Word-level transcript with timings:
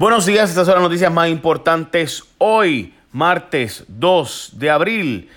Buenos 0.00 0.24
días, 0.24 0.48
estas 0.48 0.64
son 0.64 0.76
las 0.76 0.82
noticias 0.82 1.12
más 1.12 1.28
importantes 1.28 2.24
hoy, 2.38 2.94
martes 3.12 3.84
2 3.88 4.52
de 4.54 4.70
abril. 4.70 5.28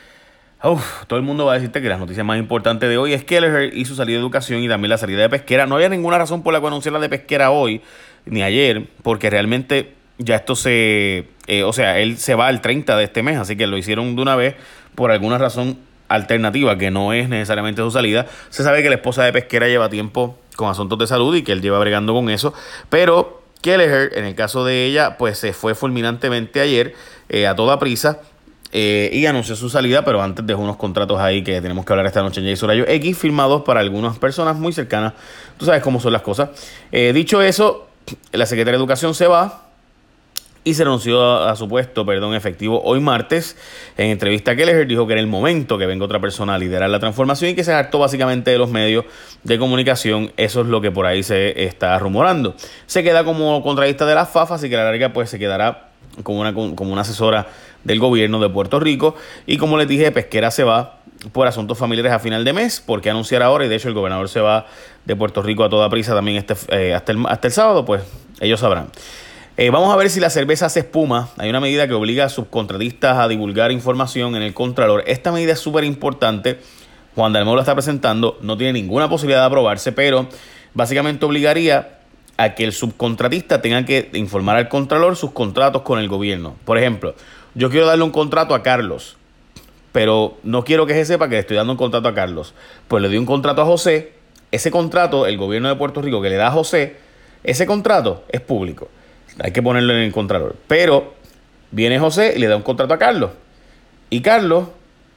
Uf, 0.64 1.04
todo 1.08 1.20
el 1.20 1.26
mundo 1.26 1.46
va 1.46 1.52
a 1.52 1.56
decirte 1.56 1.82
que 1.82 1.90
las 1.90 2.00
noticias 2.00 2.26
más 2.26 2.40
importantes 2.40 2.88
de 2.88 2.98
hoy 2.98 3.12
es 3.12 3.26
Kelleher 3.26 3.76
y 3.76 3.84
su 3.84 3.94
salida 3.94 4.16
de 4.16 4.22
educación 4.22 4.64
y 4.64 4.70
también 4.70 4.90
la 4.90 4.98
salida 4.98 5.22
de 5.22 5.28
pesquera. 5.28 5.66
No 5.66 5.76
había 5.76 5.90
ninguna 5.90 6.18
razón 6.18 6.44
por 6.44 6.54
la 6.54 6.62
cual 6.62 6.72
anunciar 6.72 6.94
la 6.94 7.00
de 7.00 7.10
pesquera 7.10 7.52
hoy 7.52 7.82
ni 8.26 8.42
ayer, 8.42 8.88
porque 9.02 9.30
realmente 9.30 9.96
ya 10.18 10.38
esto 10.38 10.56
se. 10.56 11.28
Eh, 11.48 11.64
o 11.66 11.74
sea, 11.74 12.00
él 12.00 12.18
se 12.18 12.34
va 12.34 12.50
el 12.50 12.62
30 12.62 12.96
de 12.96 13.04
este 13.04 13.22
mes, 13.22 13.38
así 13.38 13.58
que 13.58 13.68
lo 13.68 13.78
hicieron 13.78 14.16
de 14.16 14.22
una 14.22 14.38
vez 14.38 14.56
por 14.96 15.12
alguna 15.12 15.38
razón 15.38 15.78
alternativa 16.08 16.78
que 16.78 16.90
no 16.90 17.12
es 17.12 17.28
necesariamente 17.28 17.82
su 17.82 17.92
salida. 17.92 18.28
Se 18.50 18.64
sabe 18.64 18.82
que 18.82 18.88
la 18.88 18.96
esposa 18.96 19.26
de 19.26 19.34
pesquera 19.34 19.68
lleva 19.68 19.90
tiempo 19.90 20.40
con 20.56 20.70
asuntos 20.70 20.98
de 21.00 21.08
salud 21.08 21.36
y 21.36 21.42
que 21.42 21.52
él 21.52 21.62
lleva 21.62 21.80
bregando 21.80 22.14
con 22.14 22.30
eso, 22.30 22.54
pero 22.88 23.43
Kelleher, 23.64 24.12
en 24.16 24.26
el 24.26 24.36
caso 24.36 24.64
de 24.64 24.86
ella, 24.86 25.18
pues 25.18 25.40
se 25.40 25.54
fue 25.54 25.74
fulminantemente 25.74 26.60
ayer 26.60 26.94
eh, 27.30 27.48
a 27.48 27.56
toda 27.56 27.80
prisa. 27.80 28.20
Eh, 28.76 29.12
y 29.14 29.28
anunció 29.28 29.56
su 29.56 29.70
salida, 29.70 30.04
pero 30.04 30.22
antes 30.22 30.46
dejó 30.48 30.62
unos 30.62 30.78
contratos 30.78 31.20
ahí 31.20 31.44
que 31.44 31.62
tenemos 31.62 31.86
que 31.86 31.94
hablar 31.94 32.08
esta 32.08 32.24
noche 32.24 32.42
en 32.42 32.50
Jason 32.50 32.70
Rayo 32.70 32.86
X, 32.88 33.18
firmados 33.18 33.62
para 33.62 33.80
algunas 33.80 34.18
personas 34.18 34.56
muy 34.56 34.74
cercanas. 34.74 35.14
Tú 35.58 35.66
sabes 35.66 35.84
cómo 35.84 36.00
son 36.00 36.12
las 36.12 36.24
cosas. 36.24 36.50
Eh, 36.92 37.14
dicho 37.14 37.40
eso, 37.42 37.88
la 38.32 38.48
secretaria 38.48 38.78
de 38.78 38.82
Educación 38.82 39.14
se 39.14 39.28
va, 39.28 39.63
y 40.64 40.74
se 40.74 40.84
anunció 40.84 41.22
a, 41.44 41.56
su 41.56 41.68
puesto, 41.68 42.06
perdón, 42.06 42.36
efectivo 42.36 42.82
hoy 42.84 43.00
martes. 43.00 43.58
En 43.98 44.10
entrevista 44.10 44.52
a 44.52 44.56
Kelleher 44.56 44.88
dijo 44.88 45.06
que 45.06 45.14
era 45.14 45.22
el 45.22 45.28
momento 45.28 45.78
que 45.78 45.86
venga 45.86 46.06
otra 46.06 46.20
persona 46.22 46.56
a 46.56 46.58
liderar 46.58 46.90
la 46.90 47.00
transformación 47.00 47.52
y 47.52 47.56
que 47.56 47.64
se 47.64 47.74
hartó 47.74 48.00
básicamente 48.00 48.52
de 48.52 48.58
los 48.58 48.70
medios 48.70 49.06
de 49.44 49.60
comunicación. 49.60 50.32
Eso 50.38 50.62
es 50.62 50.68
lo 50.68 50.80
que 50.82 50.92
por 50.92 51.06
ahí 51.06 51.24
se 51.24 51.66
está 51.66 51.98
rumorando. 52.00 52.56
Se 52.86 53.04
queda 53.04 53.24
como 53.24 53.62
contradista 53.62 54.06
de 54.06 54.16
la 54.16 54.26
FAFA, 54.26 54.56
así 54.56 54.70
que 54.70 54.78
la 54.78 54.86
larga 54.86 55.12
pues 55.12 55.30
se 55.30 55.38
quedará 55.38 55.90
como 56.24 56.40
una, 56.40 56.54
como 56.54 56.94
una 56.94 57.02
asesora 57.02 57.48
del 57.84 58.00
gobierno 58.00 58.40
de 58.40 58.50
Puerto 58.50 58.80
Rico. 58.80 59.16
Y 59.46 59.58
como 59.58 59.78
les 59.78 59.88
dije, 59.88 60.12
Pesquera 60.12 60.52
se 60.52 60.64
va 60.64 61.00
por 61.32 61.48
asuntos 61.48 61.78
familiares 61.78 62.12
a 62.12 62.20
final 62.20 62.44
de 62.44 62.54
mes, 62.54 62.84
porque 62.86 63.10
anunciar 63.10 63.44
ahora, 63.44 63.66
y 63.66 63.70
de 63.70 63.76
hecho 63.76 63.88
el 63.88 63.94
gobernador 63.94 64.30
se 64.30 64.42
va 64.42 64.66
de 65.06 65.16
Puerto 65.16 65.42
Rico 65.42 65.64
a 65.64 65.70
toda 65.70 65.90
prisa 65.90 66.14
también 66.14 66.38
este, 66.38 66.56
eh, 66.70 66.94
hasta, 66.94 67.12
el, 67.12 67.26
hasta 67.28 67.48
el 67.48 67.54
sábado, 67.54 67.86
pues 67.86 68.04
ellos 68.40 68.60
sabrán. 68.60 68.90
Eh, 69.56 69.70
vamos 69.70 69.94
a 69.94 69.96
ver 69.98 70.10
si 70.10 70.20
la 70.20 70.32
cerveza 70.32 70.68
se 70.68 70.80
espuma. 70.80 71.30
Hay 71.38 71.48
una 71.48 71.60
medida 71.60 71.88
que 71.88 71.94
obliga 71.94 72.26
a 72.26 72.30
subcontratistas 72.30 73.20
a 73.20 73.28
divulgar 73.28 73.72
información 73.72 74.36
en 74.36 74.42
el 74.42 74.56
Contralor. 74.56 75.04
Esta 75.06 75.32
medida 75.32 75.54
es 75.54 75.60
súper 75.60 75.84
importante. 75.84 76.60
Juan 77.14 77.34
Dalmau 77.34 77.54
la 77.54 77.62
está 77.62 77.76
presentando. 77.76 78.40
No 78.42 78.58
tiene 78.58 78.74
ninguna 78.74 79.08
posibilidad 79.10 79.42
de 79.42 79.46
aprobarse, 79.46 79.92
pero 79.92 80.28
básicamente 80.74 81.26
obligaría 81.26 82.00
a 82.38 82.56
que 82.56 82.64
el 82.64 82.74
subcontratista 82.74 83.62
tenga 83.62 83.86
que 83.86 84.10
informar 84.14 84.58
al 84.58 84.70
Contralor 84.70 85.16
sus 85.16 85.30
contratos 85.30 85.84
con 85.84 86.00
el 86.00 86.08
gobierno. 86.08 86.56
Por 86.66 86.80
ejemplo, 86.80 87.14
yo 87.54 87.70
quiero 87.70 87.86
darle 87.86 88.06
un 88.06 88.12
contrato 88.12 88.56
a 88.56 88.64
Carlos, 88.64 89.18
pero 89.92 90.36
no 90.42 90.64
quiero 90.64 90.88
que 90.88 90.96
se 90.96 91.06
sepa 91.06 91.30
que 91.30 91.36
le 91.36 91.42
estoy 91.42 91.58
dando 91.58 91.74
un 91.74 91.78
contrato 91.78 92.08
a 92.08 92.16
Carlos. 92.16 92.56
Pues 92.88 93.04
le 93.04 93.08
doy 93.08 93.20
un 93.20 93.28
contrato 93.28 93.62
a 93.62 93.66
José. 93.66 94.14
Ese 94.50 94.72
contrato, 94.72 95.28
el 95.28 95.38
gobierno 95.38 95.70
de 95.70 95.76
Puerto 95.76 96.02
Rico 96.02 96.24
que 96.24 96.30
le 96.30 96.38
da 96.38 96.48
a 96.48 96.52
José, 96.52 96.96
ese 97.44 97.68
contrato 97.68 98.24
es 98.30 98.42
público. 98.42 98.90
Hay 99.40 99.52
que 99.52 99.62
ponerlo 99.62 99.94
en 99.94 100.00
el 100.00 100.12
contralor. 100.12 100.56
Pero 100.68 101.14
viene 101.72 102.00
José 102.00 102.34
y 102.36 102.40
le 102.40 102.48
da 102.48 102.56
un 102.56 102.64
contrato 102.64 102.94
a 102.94 103.00
Carlos. 103.00 103.32
Y 104.10 104.22
Carlos, 104.22 104.68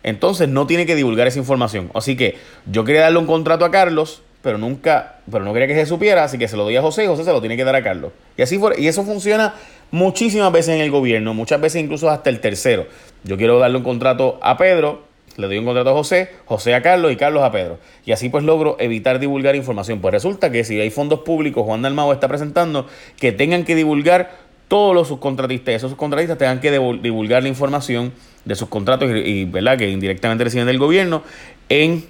entonces, 0.02 0.48
no 0.48 0.68
tiene 0.68 0.86
que 0.86 0.94
divulgar 0.94 1.26
esa 1.26 1.40
información. 1.40 1.90
Así 1.92 2.16
que 2.16 2.36
yo 2.70 2.84
quería 2.84 3.02
darle 3.02 3.18
un 3.18 3.26
contrato 3.26 3.64
a 3.64 3.72
Carlos, 3.72 4.22
pero 4.40 4.56
nunca, 4.56 5.16
pero 5.28 5.44
no 5.44 5.52
quería 5.52 5.66
que 5.66 5.74
se 5.74 5.84
supiera, 5.84 6.22
así 6.22 6.38
que 6.38 6.46
se 6.46 6.56
lo 6.56 6.62
doy 6.62 6.76
a 6.76 6.82
José 6.82 7.02
y 7.02 7.08
José 7.08 7.24
se 7.24 7.32
lo 7.32 7.40
tiene 7.40 7.56
que 7.56 7.64
dar 7.64 7.74
a 7.74 7.82
Carlos. 7.82 8.12
Y 8.36 8.42
así 8.42 8.56
fue, 8.56 8.80
y 8.80 8.86
eso 8.86 9.02
funciona 9.02 9.54
muchísimas 9.90 10.52
veces 10.52 10.76
en 10.76 10.80
el 10.80 10.92
gobierno, 10.92 11.34
muchas 11.34 11.60
veces 11.60 11.82
incluso 11.82 12.08
hasta 12.08 12.30
el 12.30 12.38
tercero. 12.38 12.86
Yo 13.24 13.36
quiero 13.36 13.58
darle 13.58 13.78
un 13.78 13.82
contrato 13.82 14.38
a 14.42 14.56
Pedro, 14.56 15.02
le 15.36 15.46
doy 15.46 15.58
un 15.58 15.64
contrato 15.64 15.90
a 15.90 15.92
José, 15.92 16.30
José 16.46 16.74
a 16.74 16.82
Carlos 16.82 17.12
y 17.12 17.16
Carlos 17.16 17.42
a 17.42 17.50
Pedro. 17.50 17.78
Y 18.04 18.12
así 18.12 18.28
pues 18.28 18.44
logro 18.44 18.76
evitar 18.78 19.18
divulgar 19.18 19.56
información. 19.56 20.00
Pues 20.00 20.12
resulta 20.12 20.50
que 20.50 20.64
si 20.64 20.80
hay 20.80 20.90
fondos 20.90 21.20
públicos, 21.20 21.64
Juan 21.64 21.82
Dalmao 21.82 22.12
está 22.12 22.28
presentando 22.28 22.86
que 23.18 23.32
tengan 23.32 23.64
que 23.64 23.74
divulgar 23.74 24.46
todos 24.68 24.94
los 24.94 25.08
subcontratistas, 25.08 25.74
esos 25.74 25.90
subcontratistas 25.90 26.38
tengan 26.38 26.60
que 26.60 26.72
divulgar 26.72 27.42
la 27.42 27.48
información 27.48 28.12
de 28.44 28.54
sus 28.56 28.68
contratos 28.68 29.10
y, 29.10 29.44
¿verdad? 29.44 29.78
que 29.78 29.88
indirectamente 29.88 30.44
reciben 30.44 30.66
del 30.66 30.78
gobierno 30.78 31.22
en 31.68 32.04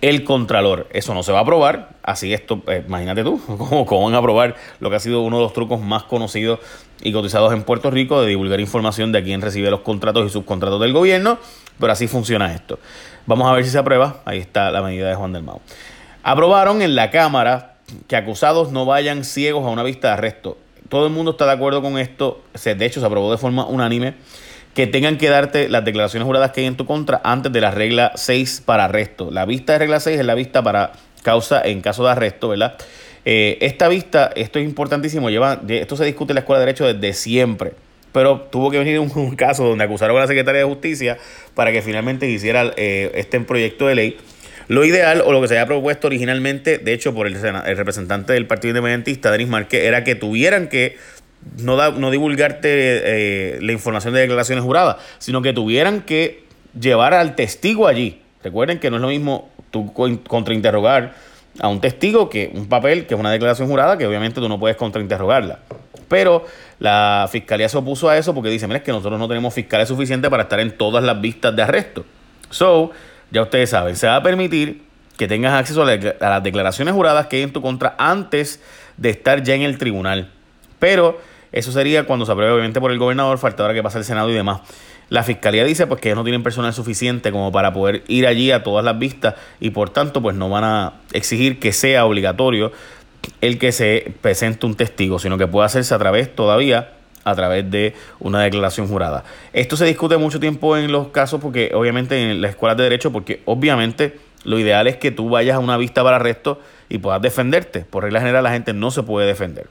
el 0.00 0.24
Contralor. 0.24 0.86
Eso 0.92 1.14
no 1.14 1.22
se 1.22 1.32
va 1.32 1.38
a 1.38 1.42
aprobar, 1.42 1.90
así 2.02 2.32
esto, 2.32 2.62
eh, 2.66 2.84
imagínate 2.86 3.22
tú, 3.22 3.40
¿cómo, 3.46 3.86
¿cómo, 3.86 4.04
van 4.04 4.14
a 4.14 4.18
aprobar 4.18 4.56
lo 4.80 4.90
que 4.90 4.96
ha 4.96 5.00
sido 5.00 5.22
uno 5.22 5.38
de 5.38 5.42
los 5.44 5.52
trucos 5.52 5.80
más 5.80 6.04
conocidos 6.04 6.60
y 7.02 7.12
cotizados 7.12 7.52
en 7.52 7.62
Puerto 7.62 7.90
Rico 7.90 8.20
de 8.20 8.28
divulgar 8.28 8.60
información 8.60 9.12
de 9.12 9.22
quién 9.22 9.40
recibe 9.40 9.70
los 9.70 9.80
contratos 9.80 10.26
y 10.26 10.30
subcontratos 10.30 10.80
del 10.80 10.92
gobierno, 10.92 11.38
pero 11.78 11.92
así 11.92 12.06
funciona 12.06 12.52
esto. 12.54 12.78
Vamos 13.26 13.48
a 13.48 13.52
ver 13.52 13.64
si 13.64 13.70
se 13.70 13.78
aprueba, 13.78 14.20
ahí 14.24 14.38
está 14.38 14.70
la 14.70 14.82
medida 14.82 15.08
de 15.08 15.14
Juan 15.14 15.32
del 15.32 15.42
Mau. 15.42 15.60
Aprobaron 16.22 16.82
en 16.82 16.94
la 16.94 17.10
Cámara 17.10 17.76
que 18.08 18.16
acusados 18.16 18.72
no 18.72 18.86
vayan 18.86 19.24
ciegos 19.24 19.66
a 19.66 19.70
una 19.70 19.82
vista 19.82 20.08
de 20.08 20.14
arresto. 20.14 20.58
Todo 20.88 21.06
el 21.06 21.12
mundo 21.12 21.32
está 21.32 21.46
de 21.46 21.52
acuerdo 21.52 21.82
con 21.82 21.98
esto, 21.98 22.42
de 22.62 22.86
hecho 22.86 23.00
se 23.00 23.06
aprobó 23.06 23.30
de 23.30 23.38
forma 23.38 23.66
unánime 23.66 24.14
que 24.74 24.86
tengan 24.86 25.18
que 25.18 25.28
darte 25.28 25.68
las 25.68 25.84
declaraciones 25.84 26.26
juradas 26.26 26.50
que 26.50 26.60
hay 26.60 26.66
en 26.66 26.76
tu 26.76 26.84
contra 26.84 27.20
antes 27.24 27.52
de 27.52 27.60
la 27.60 27.70
regla 27.70 28.12
6 28.16 28.62
para 28.64 28.86
arresto. 28.86 29.30
La 29.30 29.44
vista 29.44 29.72
de 29.72 29.78
regla 29.78 30.00
6 30.00 30.18
es 30.18 30.26
la 30.26 30.34
vista 30.34 30.62
para 30.62 30.92
causa 31.22 31.62
en 31.62 31.80
caso 31.80 32.04
de 32.04 32.10
arresto, 32.10 32.48
¿verdad? 32.48 32.76
Eh, 33.24 33.56
esta 33.60 33.88
vista, 33.88 34.30
esto 34.36 34.58
es 34.58 34.64
importantísimo, 34.64 35.30
lleva, 35.30 35.62
esto 35.68 35.96
se 35.96 36.04
discute 36.04 36.32
en 36.32 36.34
la 36.34 36.40
Escuela 36.40 36.60
de 36.60 36.66
Derecho 36.66 36.92
desde 36.92 37.14
siempre, 37.14 37.72
pero 38.12 38.42
tuvo 38.50 38.70
que 38.70 38.78
venir 38.78 38.98
un, 39.14 39.36
caso 39.36 39.64
donde 39.64 39.84
acusaron 39.84 40.16
a 40.16 40.20
la 40.20 40.26
Secretaría 40.26 40.60
de 40.60 40.66
Justicia 40.66 41.18
para 41.54 41.72
que 41.72 41.80
finalmente 41.80 42.28
hiciera 42.28 42.72
eh, 42.76 43.12
este 43.14 43.40
proyecto 43.40 43.86
de 43.86 43.94
ley. 43.94 44.16
Lo 44.66 44.84
ideal 44.84 45.22
o 45.26 45.32
lo 45.32 45.42
que 45.42 45.48
se 45.48 45.58
había 45.58 45.66
propuesto 45.66 46.06
originalmente, 46.06 46.78
de 46.78 46.94
hecho 46.94 47.14
por 47.14 47.26
el, 47.26 47.36
el 47.36 47.76
representante 47.76 48.32
del 48.32 48.46
Partido 48.46 48.70
Independentista, 48.70 49.30
Denis 49.30 49.48
Márquez, 49.48 49.84
era 49.84 50.04
que 50.04 50.14
tuvieran 50.14 50.68
que 50.68 50.96
no, 51.58 51.90
no 51.92 52.10
divulgarte 52.10 52.68
eh, 52.70 53.58
la 53.60 53.72
información 53.72 54.14
de 54.14 54.20
declaraciones 54.20 54.64
juradas, 54.64 54.96
sino 55.18 55.42
que 55.42 55.52
tuvieran 55.52 56.02
que 56.02 56.44
llevar 56.78 57.14
al 57.14 57.34
testigo 57.34 57.86
allí. 57.86 58.20
Recuerden 58.42 58.78
que 58.78 58.90
no 58.90 58.96
es 58.96 59.02
lo 59.02 59.08
mismo 59.08 59.50
tú 59.70 59.92
contrainterrogar 60.26 61.14
a 61.60 61.68
un 61.68 61.80
testigo 61.80 62.28
que 62.28 62.50
un 62.54 62.66
papel, 62.66 63.06
que 63.06 63.14
es 63.14 63.20
una 63.20 63.30
declaración 63.30 63.68
jurada, 63.68 63.96
que 63.96 64.06
obviamente 64.06 64.40
tú 64.40 64.48
no 64.48 64.58
puedes 64.58 64.76
contrainterrogarla. 64.76 65.60
Pero 66.08 66.44
la 66.78 67.28
fiscalía 67.30 67.68
se 67.68 67.78
opuso 67.78 68.08
a 68.08 68.18
eso 68.18 68.34
porque 68.34 68.50
dice, 68.50 68.66
mira, 68.66 68.78
es 68.78 68.84
que 68.84 68.92
nosotros 68.92 69.18
no 69.18 69.28
tenemos 69.28 69.54
fiscales 69.54 69.88
suficientes 69.88 70.30
para 70.30 70.44
estar 70.44 70.60
en 70.60 70.76
todas 70.76 71.02
las 71.02 71.20
vistas 71.20 71.54
de 71.56 71.62
arresto. 71.62 72.04
So, 72.50 72.90
ya 73.30 73.42
ustedes 73.42 73.70
saben, 73.70 73.96
se 73.96 74.06
va 74.06 74.16
a 74.16 74.22
permitir 74.22 74.82
que 75.16 75.28
tengas 75.28 75.54
acceso 75.54 75.82
a, 75.82 75.92
a 75.92 76.30
las 76.30 76.42
declaraciones 76.42 76.92
juradas 76.92 77.26
que 77.28 77.36
hay 77.36 77.42
en 77.42 77.52
tu 77.52 77.62
contra 77.62 77.94
antes 77.98 78.60
de 78.96 79.10
estar 79.10 79.42
ya 79.42 79.54
en 79.54 79.62
el 79.62 79.78
tribunal. 79.78 80.30
Pero 80.78 81.18
eso 81.54 81.70
sería 81.70 82.04
cuando 82.04 82.26
se 82.26 82.32
apruebe 82.32 82.52
obviamente 82.52 82.80
por 82.80 82.90
el 82.90 82.98
gobernador, 82.98 83.38
falta 83.38 83.62
ahora 83.62 83.74
que 83.74 83.82
pasa 83.82 83.98
el 83.98 84.04
Senado 84.04 84.28
y 84.28 84.34
demás. 84.34 84.60
La 85.08 85.22
fiscalía 85.22 85.62
dice 85.64 85.86
pues 85.86 86.00
que 86.00 86.08
ellos 86.08 86.16
no 86.16 86.24
tienen 86.24 86.42
personal 86.42 86.74
suficiente 86.74 87.30
como 87.30 87.52
para 87.52 87.72
poder 87.72 88.02
ir 88.08 88.26
allí 88.26 88.50
a 88.50 88.64
todas 88.64 88.84
las 88.84 88.98
vistas 88.98 89.36
y 89.60 89.70
por 89.70 89.90
tanto 89.90 90.20
pues 90.20 90.34
no 90.34 90.50
van 90.50 90.64
a 90.64 90.94
exigir 91.12 91.60
que 91.60 91.72
sea 91.72 92.06
obligatorio 92.06 92.72
el 93.40 93.58
que 93.58 93.70
se 93.70 94.12
presente 94.20 94.66
un 94.66 94.74
testigo, 94.74 95.20
sino 95.20 95.38
que 95.38 95.46
puede 95.46 95.66
hacerse 95.66 95.94
a 95.94 95.98
través 95.98 96.34
todavía 96.34 96.90
a 97.22 97.34
través 97.36 97.70
de 97.70 97.94
una 98.18 98.42
declaración 98.42 98.88
jurada. 98.88 99.22
Esto 99.52 99.76
se 99.76 99.84
discute 99.84 100.16
mucho 100.16 100.40
tiempo 100.40 100.76
en 100.76 100.90
los 100.90 101.08
casos 101.08 101.40
porque 101.40 101.70
obviamente 101.72 102.20
en 102.20 102.42
las 102.42 102.50
escuelas 102.50 102.76
de 102.76 102.82
derecho 102.82 103.12
porque 103.12 103.42
obviamente 103.44 104.18
lo 104.42 104.58
ideal 104.58 104.88
es 104.88 104.96
que 104.96 105.12
tú 105.12 105.28
vayas 105.30 105.54
a 105.54 105.60
una 105.60 105.76
vista 105.76 106.02
para 106.02 106.16
arresto 106.16 106.60
y 106.88 106.98
puedas 106.98 107.22
defenderte. 107.22 107.82
Por 107.82 108.02
regla 108.02 108.18
general 108.18 108.42
la 108.42 108.50
gente 108.50 108.72
no 108.72 108.90
se 108.90 109.04
puede 109.04 109.28
defender. 109.28 109.68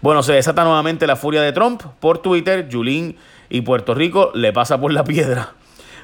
Bueno, 0.00 0.22
se 0.22 0.32
desata 0.32 0.64
nuevamente 0.64 1.06
la 1.06 1.16
furia 1.16 1.42
de 1.42 1.52
Trump 1.52 1.82
por 2.00 2.18
Twitter. 2.18 2.68
Yulín 2.68 3.16
y 3.48 3.60
Puerto 3.60 3.94
Rico 3.94 4.30
le 4.34 4.52
pasa 4.52 4.80
por 4.80 4.92
la 4.92 5.04
piedra. 5.04 5.52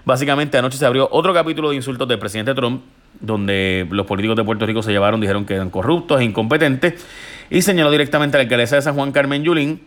Básicamente 0.05 0.57
anoche 0.59 0.79
se 0.79 0.87
abrió 0.87 1.09
otro 1.11 1.35
capítulo 1.35 1.71
de 1.71 1.77
insultos 1.77 2.09
del 2.09 2.19
presidente 2.19 2.55
Trump, 2.55 2.83
donde 3.21 3.87
los 3.91 4.07
políticos 4.07 4.37
de 4.37 4.45
Puerto 4.45 4.65
Rico 4.65 4.83
se 4.83 4.93
llevaron, 4.93 5.21
dijeron 5.21 5.45
que 5.45 5.55
eran 5.55 5.71
corruptos 5.71 6.21
e 6.21 6.25
incompetentes, 6.25 7.05
y 7.51 7.63
señaló 7.63 7.91
directamente 7.91 8.37
a 8.37 8.39
la 8.39 8.45
alcaldesa 8.45 8.77
de 8.77 8.83
San 8.83 8.95
Juan 8.95 9.13
Carmen 9.13 9.43
Yulín. 9.43 9.83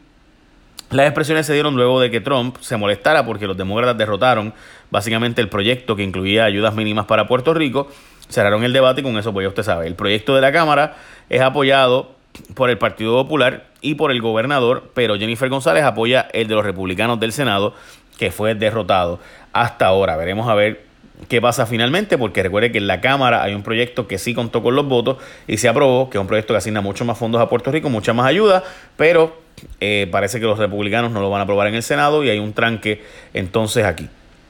Las 0.91 1.07
expresiones 1.07 1.47
se 1.47 1.53
dieron 1.53 1.75
luego 1.75 1.99
de 1.99 2.11
que 2.11 2.21
Trump 2.21 2.57
se 2.59 2.77
molestara 2.77 3.25
porque 3.25 3.47
los 3.47 3.57
demócratas 3.57 3.97
derrotaron 3.97 4.53
básicamente 4.91 5.41
el 5.41 5.49
proyecto 5.49 5.95
que 5.95 6.03
incluía 6.03 6.43
ayudas 6.43 6.75
mínimas 6.75 7.05
para 7.05 7.27
Puerto 7.27 7.53
Rico. 7.55 7.87
Cerraron 8.29 8.63
el 8.63 8.73
debate 8.73 9.01
y 9.01 9.03
con 9.03 9.17
eso 9.17 9.33
pues 9.33 9.45
ya 9.45 9.49
usted 9.49 9.63
sabe. 9.63 9.87
El 9.87 9.95
proyecto 9.95 10.35
de 10.35 10.41
la 10.41 10.51
Cámara 10.51 10.97
es 11.29 11.41
apoyado 11.41 12.11
por 12.55 12.69
el 12.69 12.77
Partido 12.77 13.13
Popular 13.15 13.65
y 13.81 13.95
por 13.95 14.11
el 14.11 14.21
gobernador, 14.21 14.91
pero 14.93 15.17
Jennifer 15.17 15.49
González 15.49 15.83
apoya 15.83 16.27
el 16.33 16.47
de 16.47 16.55
los 16.55 16.65
republicanos 16.65 17.19
del 17.19 17.31
Senado, 17.31 17.73
que 18.17 18.31
fue 18.31 18.55
derrotado 18.55 19.19
hasta 19.51 19.87
ahora. 19.87 20.15
Veremos 20.17 20.49
a 20.49 20.55
ver 20.55 20.85
qué 21.27 21.41
pasa 21.41 21.65
finalmente, 21.65 22.17
porque 22.17 22.43
recuerde 22.43 22.71
que 22.71 22.77
en 22.77 22.87
la 22.87 23.01
Cámara 23.01 23.43
hay 23.43 23.53
un 23.53 23.63
proyecto 23.63 24.07
que 24.07 24.17
sí 24.17 24.33
contó 24.33 24.63
con 24.63 24.75
los 24.75 24.87
votos 24.87 25.17
y 25.47 25.57
se 25.57 25.67
aprobó, 25.67 26.09
que 26.09 26.17
es 26.17 26.21
un 26.21 26.27
proyecto 26.27 26.53
que 26.53 26.57
asigna 26.57 26.81
mucho 26.81 27.05
más 27.05 27.17
fondos 27.17 27.41
a 27.41 27.49
Puerto 27.49 27.71
Rico, 27.71 27.89
mucha 27.89 28.13
más 28.13 28.25
ayuda, 28.25 28.63
pero 28.97 29.41
eh, 29.79 30.07
parece 30.11 30.39
que 30.39 30.45
los 30.45 30.57
republicanos 30.57 31.11
no 31.11 31.21
lo 31.21 31.29
van 31.29 31.41
a 31.41 31.43
aprobar 31.43 31.67
en 31.67 31.75
el 31.75 31.83
Senado 31.83 32.23
y 32.23 32.29
hay 32.29 32.39
un 32.39 32.53
tranque 32.53 33.03
entonces 33.33 33.85
aquí. 33.85 34.09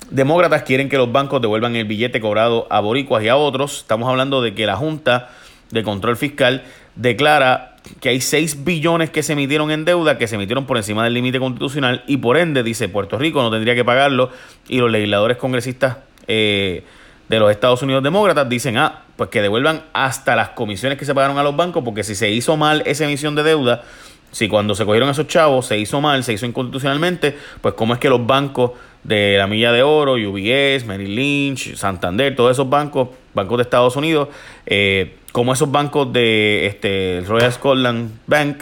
Demócratas 0.09 0.63
quieren 0.63 0.89
que 0.89 0.97
los 0.97 1.12
bancos 1.12 1.41
devuelvan 1.41 1.75
el 1.75 1.85
billete 1.85 2.21
cobrado 2.21 2.68
a 2.69 2.80
boricuas 2.81 3.24
y 3.24 3.30
a 3.30 3.35
otros. 3.35 3.80
Estamos 3.80 4.07
hablando 4.09 4.41
de 4.41 4.53
que 4.53 4.65
la 4.65 4.75
Junta 4.75 5.30
de 5.71 5.81
Control 5.81 6.18
Fiscal 6.18 6.63
declara 6.95 7.72
que 8.00 8.09
hay 8.09 8.21
6 8.21 8.63
billones 8.63 9.09
que 9.09 9.24
se 9.24 9.33
emitieron 9.33 9.71
en 9.71 9.85
deuda, 9.85 10.18
que 10.18 10.27
se 10.27 10.35
emitieron 10.35 10.65
por 10.65 10.77
encima 10.77 11.03
del 11.03 11.13
límite 11.13 11.39
constitucional 11.39 12.03
y 12.07 12.18
por 12.18 12.38
ende, 12.38 12.63
dice 12.63 12.89
Puerto 12.89 13.18
Rico, 13.18 13.41
no 13.41 13.51
tendría 13.51 13.75
que 13.75 13.83
pagarlo 13.83 14.30
y 14.68 14.77
los 14.77 14.89
legisladores 14.91 15.38
congresistas 15.38 15.97
eh, 16.27 16.83
de 17.30 17.39
los 17.39 17.51
Estados 17.51 17.81
Unidos 17.81 18.03
demócratas 18.03 18.47
dicen, 18.47 18.77
ah, 18.77 19.03
pues 19.15 19.30
que 19.30 19.41
devuelvan 19.41 19.83
hasta 19.94 20.35
las 20.35 20.50
comisiones 20.50 20.97
que 20.97 21.06
se 21.06 21.13
pagaron 21.13 21.38
a 21.38 21.44
los 21.44 21.56
bancos, 21.56 21.83
porque 21.83 22.03
si 22.03 22.15
se 22.15 22.30
hizo 22.30 22.57
mal 22.57 22.83
esa 22.85 23.06
emisión 23.06 23.35
de 23.35 23.44
deuda, 23.44 23.83
si 24.31 24.47
cuando 24.47 24.75
se 24.75 24.85
cogieron 24.85 25.09
esos 25.09 25.27
chavos 25.27 25.68
se 25.68 25.77
hizo 25.77 26.01
mal, 26.01 26.24
se 26.24 26.33
hizo 26.33 26.45
inconstitucionalmente, 26.45 27.38
pues 27.62 27.75
cómo 27.75 27.94
es 27.94 28.00
que 28.00 28.09
los 28.09 28.25
bancos 28.25 28.71
de 29.03 29.38
la 29.38 29.47
Milla 29.47 29.71
de 29.71 29.83
Oro, 29.83 30.13
UBS, 30.13 30.85
Merrill 30.85 31.15
Lynch, 31.15 31.75
Santander, 31.75 32.35
todos 32.35 32.51
esos 32.51 32.69
bancos, 32.69 33.09
bancos 33.33 33.57
de 33.57 33.63
Estados 33.63 33.95
Unidos, 33.95 34.30
eh, 34.65 35.18
como 35.33 35.51
esos 35.51 35.69
bancos 35.69 36.13
de 36.13 36.68
este, 36.68 37.24
Royal 37.27 37.51
Scotland 37.51 38.12
Bank 38.27 38.59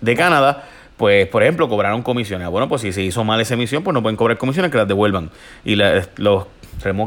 de 0.00 0.16
Canadá, 0.16 0.64
pues 0.96 1.26
por 1.28 1.42
ejemplo 1.42 1.68
cobraron 1.68 2.02
comisiones. 2.02 2.48
Bueno, 2.48 2.68
pues 2.68 2.82
si 2.82 2.92
se 2.92 3.00
hizo 3.00 3.24
mal 3.24 3.40
esa 3.40 3.54
emisión, 3.54 3.84
pues 3.84 3.94
no 3.94 4.02
pueden 4.02 4.16
cobrar 4.16 4.36
comisiones, 4.36 4.72
que 4.72 4.76
las 4.76 4.88
devuelvan. 4.88 5.30
Y 5.64 5.76
los 5.76 6.46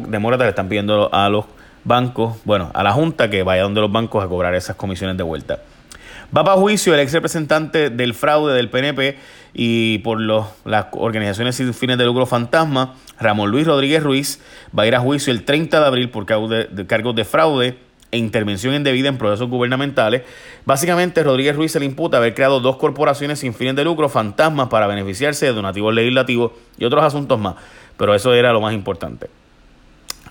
demócratas 0.07 0.45
le 0.45 0.50
están 0.50 0.69
pidiendo 0.69 1.13
a 1.13 1.29
los 1.29 1.45
bancos, 1.83 2.38
bueno, 2.45 2.71
a 2.73 2.81
la 2.81 2.94
Junta 2.94 3.29
que 3.29 3.44
vaya 3.44 3.63
donde 3.63 3.81
los 3.81 3.91
bancos 3.91 4.23
a 4.23 4.27
cobrar 4.29 4.55
esas 4.55 4.77
comisiones 4.77 5.17
de 5.17 5.23
vuelta. 5.23 5.59
Va 6.35 6.45
para 6.45 6.55
juicio 6.55 6.94
el 6.94 7.01
ex 7.01 7.11
representante 7.11 7.89
del 7.89 8.13
fraude 8.13 8.55
del 8.55 8.69
PNP 8.69 9.17
y 9.53 9.97
por 10.00 10.19
los, 10.19 10.47
las 10.63 10.88
organizaciones 10.94 11.57
sin 11.57 11.73
fines 11.73 11.97
de 11.97 12.05
lucro 12.05 12.25
fantasma, 12.25 12.95
Ramón 13.19 13.51
Luis 13.51 13.67
Rodríguez 13.67 14.01
Ruiz, 14.01 14.39
va 14.75 14.83
a 14.83 14.88
ir 14.88 14.95
a 14.95 15.01
juicio 15.01 15.33
el 15.33 15.44
30 15.44 15.81
de 15.81 15.85
abril 15.85 16.09
por 16.09 16.25
cargos 16.25 17.15
de 17.15 17.25
fraude 17.25 17.77
e 18.13 18.18
intervención 18.18 18.75
indebida 18.75 19.10
en 19.10 19.18
procesos 19.18 19.50
gubernamentales. 19.50 20.21
Básicamente, 20.65 21.24
Rodríguez 21.24 21.56
Ruiz 21.56 21.71
se 21.71 21.80
le 21.80 21.86
imputa 21.86 22.18
haber 22.18 22.36
creado 22.36 22.60
dos 22.60 22.77
corporaciones 22.77 23.39
sin 23.39 23.56
fines 23.56 23.75
de 23.75 23.83
lucro 23.83 24.07
fantasmas 24.07 24.68
para 24.69 24.86
beneficiarse 24.86 25.48
de 25.48 25.54
donativos 25.54 25.94
legislativos 25.95 26.51
y 26.77 26.86
otros 26.86 27.04
asuntos 27.04 27.39
más. 27.39 27.56
Pero 27.98 28.13
eso 28.13 28.31
era 28.36 28.54
lo 28.54 28.62
más 28.62 28.75
importante. 28.75 29.30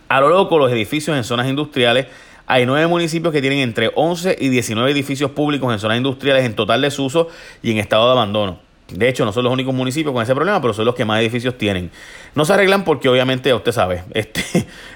A 0.09 0.21
lo 0.21 0.29
loco, 0.29 0.59
los 0.59 0.71
edificios 0.71 1.17
en 1.17 1.25
zonas 1.25 1.49
industriales. 1.49 2.07
Hay 2.47 2.67
nueve 2.67 2.87
municipios 2.87 3.33
que 3.33 3.41
tienen 3.41 3.59
entre 3.59 3.91
11 3.95 4.37
y 4.39 4.49
19 4.49 4.91
edificios 4.91 5.33
públicos 5.33 5.73
en 5.73 5.81
zonas 5.81 5.97
industriales 5.97 6.45
en 6.45 6.55
total 6.55 6.83
desuso 6.83 7.29
y 7.63 7.73
en 7.73 7.79
estado 7.79 8.07
de 8.07 8.13
abandono. 8.13 8.72
De 8.89 9.09
hecho, 9.09 9.25
no 9.25 9.33
son 9.33 9.45
los 9.45 9.53
únicos 9.53 9.75
municipios 9.75 10.13
con 10.13 10.23
ese 10.23 10.35
problema, 10.35 10.61
pero 10.61 10.75
son 10.75 10.85
los 10.85 10.95
que 10.95 11.05
más 11.05 11.21
edificios 11.21 11.57
tienen. 11.57 11.91
No 12.35 12.45
se 12.45 12.53
arreglan 12.53 12.85
porque 12.85 13.09
obviamente, 13.09 13.53
usted 13.55 13.73
sabe, 13.73 14.05
este, 14.15 14.43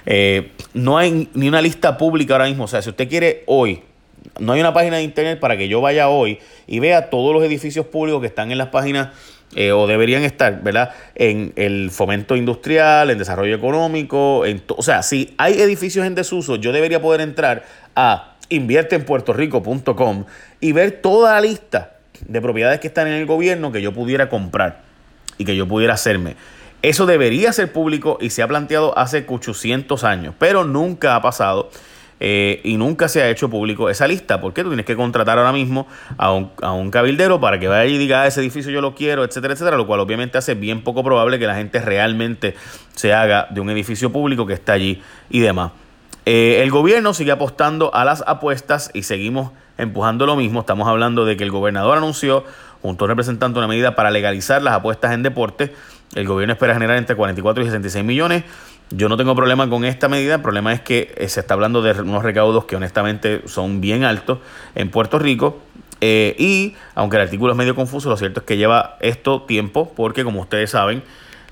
eh, 0.06 0.52
no 0.74 0.98
hay 0.98 1.28
ni 1.34 1.48
una 1.48 1.62
lista 1.62 1.96
pública 1.96 2.34
ahora 2.34 2.46
mismo. 2.46 2.64
O 2.64 2.68
sea, 2.68 2.82
si 2.82 2.90
usted 2.90 3.08
quiere 3.08 3.42
hoy, 3.46 3.82
no 4.38 4.52
hay 4.52 4.60
una 4.60 4.72
página 4.72 4.96
de 4.96 5.02
internet 5.02 5.40
para 5.40 5.56
que 5.56 5.68
yo 5.68 5.80
vaya 5.80 6.08
hoy 6.08 6.38
y 6.66 6.80
vea 6.80 7.10
todos 7.10 7.32
los 7.32 7.42
edificios 7.44 7.86
públicos 7.86 8.20
que 8.20 8.26
están 8.26 8.52
en 8.52 8.58
las 8.58 8.68
páginas 8.68 9.08
eh, 9.54 9.72
o 9.72 9.86
deberían 9.86 10.24
estar, 10.24 10.62
¿verdad? 10.62 10.90
En 11.14 11.52
el 11.56 11.90
fomento 11.90 12.36
industrial, 12.36 13.10
en 13.10 13.18
desarrollo 13.18 13.54
económico, 13.54 14.44
en 14.44 14.62
o 14.68 14.82
sea, 14.82 15.02
si 15.02 15.34
hay 15.38 15.54
edificios 15.54 16.04
en 16.04 16.14
desuso, 16.14 16.56
yo 16.56 16.72
debería 16.72 17.00
poder 17.00 17.20
entrar 17.20 17.64
a 17.94 18.34
invierteenpuertorico.com 18.48 20.24
y 20.60 20.72
ver 20.72 21.00
toda 21.00 21.34
la 21.34 21.40
lista 21.40 21.95
de 22.26 22.40
propiedades 22.40 22.80
que 22.80 22.88
están 22.88 23.06
en 23.06 23.14
el 23.14 23.26
gobierno 23.26 23.72
que 23.72 23.82
yo 23.82 23.92
pudiera 23.92 24.28
comprar 24.28 24.82
y 25.38 25.44
que 25.44 25.56
yo 25.56 25.66
pudiera 25.66 25.94
hacerme. 25.94 26.36
Eso 26.82 27.06
debería 27.06 27.52
ser 27.52 27.72
público 27.72 28.18
y 28.20 28.30
se 28.30 28.42
ha 28.42 28.48
planteado 28.48 28.96
hace 28.96 29.24
800 29.26 30.04
años, 30.04 30.34
pero 30.38 30.64
nunca 30.64 31.16
ha 31.16 31.22
pasado. 31.22 31.70
Eh, 32.18 32.62
y 32.64 32.78
nunca 32.78 33.08
se 33.08 33.22
ha 33.22 33.28
hecho 33.28 33.50
público 33.50 33.90
esa 33.90 34.08
lista. 34.08 34.40
porque 34.40 34.62
tú 34.62 34.70
tienes 34.70 34.86
que 34.86 34.96
contratar 34.96 35.38
ahora 35.38 35.52
mismo 35.52 35.86
a 36.16 36.32
un, 36.32 36.50
a 36.62 36.72
un 36.72 36.90
cabildero 36.90 37.40
para 37.40 37.60
que 37.60 37.68
vaya 37.68 37.84
y 37.84 37.98
diga, 37.98 38.22
ah, 38.22 38.26
ese 38.26 38.40
edificio 38.40 38.72
yo 38.72 38.80
lo 38.80 38.94
quiero, 38.94 39.22
etcétera, 39.22 39.52
etcétera? 39.52 39.76
Lo 39.76 39.86
cual 39.86 40.00
obviamente 40.00 40.38
hace 40.38 40.54
bien 40.54 40.82
poco 40.82 41.04
probable 41.04 41.38
que 41.38 41.46
la 41.46 41.56
gente 41.56 41.78
realmente 41.80 42.54
se 42.94 43.12
haga 43.12 43.48
de 43.50 43.60
un 43.60 43.68
edificio 43.68 44.10
público 44.10 44.46
que 44.46 44.54
está 44.54 44.72
allí 44.72 45.02
y 45.28 45.40
demás. 45.40 45.72
Eh, 46.28 46.60
el 46.60 46.72
gobierno 46.72 47.14
sigue 47.14 47.30
apostando 47.30 47.94
a 47.94 48.04
las 48.04 48.24
apuestas 48.26 48.90
y 48.92 49.04
seguimos 49.04 49.52
empujando 49.78 50.26
lo 50.26 50.34
mismo. 50.34 50.60
Estamos 50.60 50.88
hablando 50.88 51.24
de 51.24 51.36
que 51.36 51.44
el 51.44 51.52
gobernador 51.52 51.96
anunció, 51.96 52.42
junto 52.82 53.04
a 53.04 53.06
un 53.06 53.10
representante, 53.10 53.58
una 53.58 53.68
medida 53.68 53.94
para 53.94 54.10
legalizar 54.10 54.60
las 54.60 54.74
apuestas 54.74 55.12
en 55.12 55.22
deporte. 55.22 55.72
El 56.16 56.26
gobierno 56.26 56.54
espera 56.54 56.74
generar 56.74 56.96
entre 56.96 57.14
44 57.14 57.62
y 57.62 57.66
66 57.66 58.04
millones. 58.04 58.42
Yo 58.90 59.08
no 59.08 59.16
tengo 59.16 59.36
problema 59.36 59.70
con 59.70 59.84
esta 59.84 60.08
medida, 60.08 60.36
el 60.36 60.42
problema 60.42 60.72
es 60.72 60.80
que 60.80 61.14
eh, 61.16 61.28
se 61.28 61.40
está 61.40 61.54
hablando 61.54 61.80
de 61.80 61.92
unos 62.00 62.24
recaudos 62.24 62.64
que 62.64 62.74
honestamente 62.74 63.42
son 63.46 63.80
bien 63.80 64.02
altos 64.02 64.38
en 64.74 64.90
Puerto 64.90 65.20
Rico. 65.20 65.60
Eh, 66.00 66.34
y 66.38 66.74
aunque 66.96 67.16
el 67.16 67.22
artículo 67.22 67.52
es 67.52 67.58
medio 67.58 67.76
confuso, 67.76 68.08
lo 68.08 68.16
cierto 68.16 68.40
es 68.40 68.46
que 68.46 68.56
lleva 68.56 68.96
esto 69.00 69.42
tiempo 69.42 69.92
porque 69.94 70.24
como 70.24 70.40
ustedes 70.40 70.70
saben, 70.70 71.02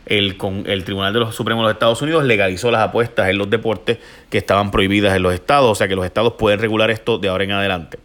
el, 0.06 0.37
con, 0.37 0.65
el 0.67 0.85
Tribunal 0.85 1.12
de 1.12 1.21
los 1.21 1.35
Supremos 1.35 1.62
de 1.62 1.69
los 1.69 1.73
Estados 1.75 2.03
Unidos 2.03 2.25
legalizó 2.25 2.71
las 2.71 2.83
apuestas 2.83 3.29
en 3.29 3.39
los 3.39 3.51
deportes 3.51 3.99
que 4.31 4.39
estaban 4.39 4.71
prohibidas 4.71 5.17
en 5.17 5.23
los 5.23 5.35
estados, 5.35 5.71
o 5.71 5.75
sea 5.75 5.89
que 5.89 5.97
los 5.97 6.05
estados 6.05 6.35
pueden 6.35 6.59
regular 6.59 6.91
esto 6.91 7.19
de 7.19 7.29
ahora 7.29 7.45
en 7.45 7.53
adelante. 7.53 7.99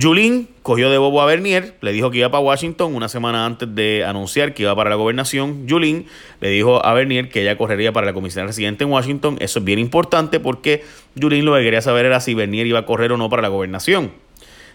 Julín 0.00 0.48
cogió 0.62 0.90
de 0.90 0.98
bobo 0.98 1.20
a 1.22 1.26
Bernier, 1.26 1.74
le 1.80 1.92
dijo 1.92 2.10
que 2.12 2.18
iba 2.18 2.30
para 2.30 2.40
Washington 2.40 2.94
una 2.94 3.08
semana 3.08 3.44
antes 3.44 3.74
de 3.74 4.04
anunciar 4.04 4.54
que 4.54 4.62
iba 4.62 4.76
para 4.76 4.90
la 4.90 4.96
gobernación. 4.96 5.66
Julín 5.68 6.06
le 6.40 6.50
dijo 6.50 6.84
a 6.84 6.94
Bernier 6.94 7.28
que 7.28 7.42
ella 7.42 7.56
correría 7.56 7.92
para 7.92 8.06
la 8.06 8.12
comisión 8.12 8.46
residente 8.46 8.84
en 8.84 8.90
Washington. 8.90 9.38
Eso 9.40 9.58
es 9.58 9.64
bien 9.64 9.80
importante 9.80 10.38
porque 10.38 10.84
Julín 11.20 11.44
lo 11.44 11.54
que 11.56 11.62
quería 11.62 11.82
saber 11.82 12.06
era 12.06 12.20
si 12.20 12.34
Bernier 12.34 12.68
iba 12.68 12.78
a 12.78 12.86
correr 12.86 13.10
o 13.10 13.16
no 13.16 13.28
para 13.28 13.42
la 13.42 13.48
gobernación. 13.48 14.12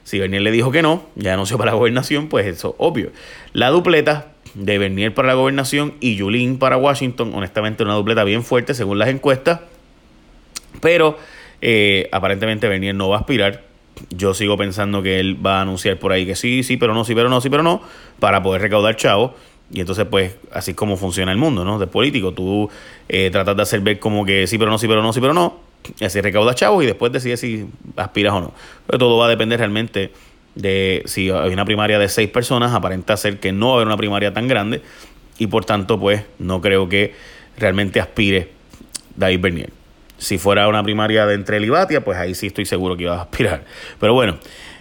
Si 0.04 0.20
Bernier 0.20 0.42
le 0.42 0.52
dijo 0.52 0.72
que 0.72 0.82
no, 0.82 1.04
ya 1.16 1.34
anunció 1.34 1.58
para 1.58 1.72
la 1.72 1.78
gobernación, 1.78 2.28
pues 2.28 2.46
eso 2.46 2.76
obvio. 2.78 3.12
La 3.54 3.70
dupleta 3.70 4.33
de 4.54 4.78
Bernier 4.78 5.14
para 5.14 5.30
la 5.30 5.34
gobernación 5.34 5.94
y 6.00 6.20
Julín 6.20 6.58
para 6.60 6.78
Washington, 6.78 7.32
honestamente 7.34 7.84
una 7.84 7.94
dupleta 7.94 8.24
bien 8.24 8.44
fuerte 8.44 8.74
según 8.74 9.00
las 9.00 9.10
encuestas. 9.10 9.62
Pero 10.82 11.18
eh, 11.62 12.10
aparentemente 12.12 12.68
Bernier 12.68 12.96
no 12.96 13.10
va 13.10 13.18
a 13.18 13.20
aspirar 13.20 13.74
yo 14.10 14.34
sigo 14.34 14.58
pensando 14.58 15.02
que 15.02 15.20
él 15.20 15.46
va 15.46 15.60
a 15.60 15.62
anunciar 15.62 15.98
por 15.98 16.12
ahí 16.12 16.26
que 16.26 16.36
sí, 16.36 16.64
sí, 16.64 16.78
pero 16.78 16.94
no, 16.94 17.06
sí, 17.06 17.16
pero 17.16 17.30
no, 17.30 17.42
sí, 17.42 17.50
pero 17.50 17.64
no, 17.64 17.82
para 18.20 18.42
poder 18.44 18.62
recaudar 18.62 18.96
chavos. 18.96 19.32
Y 19.72 19.80
entonces, 19.80 20.06
pues, 20.10 20.36
así 20.52 20.72
es 20.72 20.78
como 20.78 20.98
funciona 20.98 21.32
el 21.32 21.38
mundo, 21.38 21.66
¿no? 21.66 21.80
De 21.80 21.88
político. 21.88 22.32
Tú 22.32 22.70
eh, 23.10 23.30
tratas 23.32 23.56
de 23.56 23.62
hacer 23.64 23.80
ver 23.80 24.00
como 24.00 24.26
que 24.26 24.46
sí, 24.46 24.58
pero 24.58 24.70
no, 24.70 24.78
sí, 24.78 24.88
pero 24.88 25.02
no, 25.02 25.14
sí, 25.14 25.20
pero 25.20 25.34
no. 25.34 25.60
Y 26.00 26.06
así 26.06 26.22
recaudas 26.22 26.56
chavos 26.56 26.84
y 26.84 26.88
después 26.88 27.12
decides 27.12 27.40
si 27.40 27.66
aspiras 27.96 28.34
o 28.34 28.42
no. 28.42 28.54
Pero 28.86 29.00
todo 29.00 29.18
va 29.18 29.26
a 29.26 29.30
depender 29.30 29.60
realmente 29.60 30.12
de 30.56 31.04
si 31.06 31.30
hay 31.30 31.52
una 31.52 31.66
primaria 31.66 32.00
de 32.00 32.10
seis 32.10 32.30
personas, 32.30 32.74
aparenta 32.74 33.18
ser 33.18 33.40
que 33.40 33.52
no 33.52 33.68
va 33.68 33.74
a 33.74 33.76
haber 33.78 33.88
una 33.88 33.98
primaria 33.98 34.34
tan 34.34 34.48
grande. 34.48 34.82
Y 35.38 35.48
por 35.48 35.66
tanto, 35.66 36.00
pues, 36.00 36.24
no 36.40 36.62
creo 36.62 36.88
que 36.88 37.14
realmente 37.58 38.00
aspire 38.00 38.50
David 39.16 39.40
Bernier. 39.40 39.70
Si 40.18 40.38
fuera 40.38 40.68
una 40.68 40.84
primaria 40.84 41.26
de 41.26 41.36
entre 41.36 41.60
Libatia, 41.60 42.04
pues 42.04 42.18
ahí 42.18 42.36
sí 42.36 42.48
estoy 42.48 42.66
seguro 42.66 42.96
que 42.96 43.04
iba 43.04 43.18
a 43.18 43.22
aspirar. 43.24 43.66
Pero 44.00 44.14
bueno, 44.14 44.38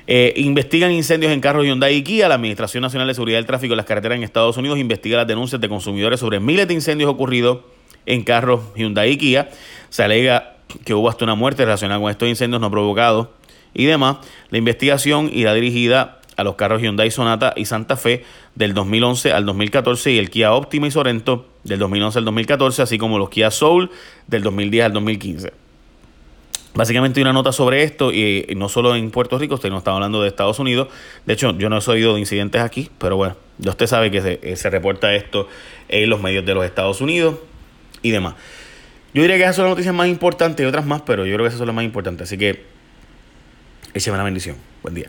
eh, 0.07 0.35
investigan 0.37 0.93
incendios 0.93 1.33
en 1.33 1.41
carros 1.41 1.65
Hyundai 1.65 1.97
y 1.97 2.03
Kia. 2.03 2.29
La 2.29 2.35
Administración 2.35 2.83
Nacional 2.83 3.09
de 3.09 3.15
Seguridad 3.15 3.39
del 3.39 3.47
Tráfico 3.47 3.73
en 3.73 3.79
las 3.79 3.87
carreteras 3.87 4.17
en 4.17 4.25
Estados 4.25 4.57
Unidos 4.57 4.79
investiga 4.79 5.17
las 5.17 5.27
denuncias 5.27 5.61
de 5.61 5.69
consumidores 5.69 6.21
sobre 6.21 6.39
miles 6.39 6.69
de 6.69 6.75
incendios 6.75 7.11
ocurridos 7.11 7.61
en 8.07 8.23
carros 8.23 8.61
Hyundai 8.77 9.13
y 9.13 9.17
Kia. 9.17 9.49
Se 9.89 10.03
alega 10.03 10.57
que 10.85 10.95
hubo 10.95 11.09
hasta 11.09 11.25
una 11.25 11.35
muerte 11.35 11.65
relacionada 11.65 12.01
con 12.01 12.11
estos 12.11 12.29
incendios 12.29 12.61
no 12.61 12.71
provocados 12.71 13.29
y 13.75 13.87
demás. 13.87 14.19
La 14.51 14.59
investigación 14.59 15.31
irá 15.33 15.55
dirigida 15.55 16.21
a 16.37 16.45
los 16.45 16.57
carros 16.57 16.83
Hyundai 16.83 17.11
Sonata 17.11 17.53
y 17.57 17.65
Santa 17.67 17.97
Fe 17.97 18.25
del 18.55 18.75
2011 18.75 19.33
al 19.33 19.47
2014 19.47 20.13
y 20.13 20.19
el 20.19 20.31
Kia 20.31 20.53
Optima 20.53 20.87
y 20.87 20.91
Sorento 20.91 21.47
del 21.65 21.79
2011 21.79 22.19
al 22.19 22.25
2014, 22.25 22.83
así 22.83 22.99
como 22.99 23.19
los 23.19 23.31
Kia 23.31 23.51
Soul 23.51 23.91
del 24.27 24.43
2010 24.43 24.85
al 24.87 24.93
2015. 24.93 25.53
Básicamente 26.75 27.21
hay 27.21 27.23
una 27.23 27.35
nota 27.35 27.53
sobre 27.53 27.83
esto 27.83 28.13
y, 28.13 28.47
no 28.57 28.71
solo 28.71 28.97
en 28.97 29.11
Puerto 29.11 29.39
Rico, 29.39 29.57
usted 29.57 29.69
no 29.69 29.79
está 29.79 29.93
hablando 29.93 30.23
de 30.23 30.29
Estados 30.29 30.59
Unidos. 30.59 30.89
De 31.27 31.35
hecho, 31.35 31.57
yo 31.59 31.69
no 31.69 31.79
he 31.79 31.91
oído 31.91 32.15
de 32.15 32.21
incidentes 32.21 32.63
aquí, 32.63 32.91
pero 32.97 33.17
bueno, 33.17 33.37
ya 33.59 33.71
usted 33.71 33.87
sabe 33.87 34.11
que 34.11 34.23
se, 34.23 34.41
eh, 34.43 34.57
se 34.57 34.71
reporta 34.71 35.15
esto 35.15 35.49
en 35.89 36.09
los 36.09 36.23
medios 36.23 36.47
de 36.47 36.55
los 36.55 36.65
Estados 36.65 37.03
Unidos 37.03 37.37
y 38.01 38.11
demás. 38.11 38.37
Yo 39.13 39.21
diría 39.21 39.37
que 39.37 39.43
esas 39.43 39.57
son 39.57 39.67
las 39.67 39.73
noticias 39.73 39.95
más 39.95 40.09
importantes 40.09 40.65
y 40.65 40.67
otras 40.67 40.87
más, 40.87 41.03
pero 41.03 41.27
yo 41.27 41.35
creo 41.35 41.45
que 41.45 41.49
esas 41.49 41.59
son 41.59 41.67
las 41.67 41.77
más 41.77 41.85
importantes. 41.85 42.29
Así 42.29 42.39
que 42.39 42.65
écheme 43.95 44.17
la 44.17 44.25
bendición. 44.25 44.57
Buen 44.83 44.95
día. 44.95 45.09